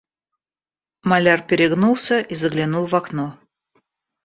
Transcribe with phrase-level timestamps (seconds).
[1.13, 3.37] Маляр перегнулся и заглянул в окно.